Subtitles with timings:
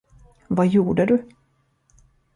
[0.47, 1.27] Vad gjorde du?